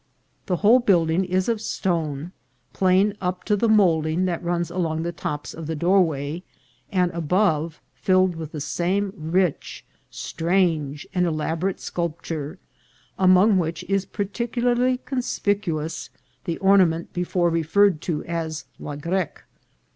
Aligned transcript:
The 0.47 0.55
whole 0.55 0.79
building 0.79 1.23
is 1.25 1.47
of 1.47 1.61
stone, 1.61 2.31
plain 2.73 3.15
up 3.21 3.43
to 3.43 3.55
the 3.55 3.69
moulding 3.69 4.25
that 4.25 4.41
runs 4.43 4.71
along 4.71 5.03
the 5.03 5.11
tops 5.11 5.53
of 5.53 5.67
the 5.67 5.75
doorway, 5.75 6.41
and 6.91 7.11
above 7.11 7.79
filled 7.93 8.35
with 8.35 8.51
the 8.51 8.61
same 8.61 9.13
rich, 9.15 9.85
strange, 10.09 11.05
and 11.13 11.27
elaborate 11.27 11.79
sculpture, 11.79 12.57
among 13.19 13.59
which 13.59 13.83
is 13.83 14.05
par 14.07 14.25
ticularly 14.25 14.97
conspicuous 15.05 16.09
the 16.45 16.57
ornament 16.57 17.13
before 17.13 17.51
referred 17.51 18.01
to 18.01 18.23
as 18.23 18.65
la 18.79 18.95
grecque. 18.95 19.43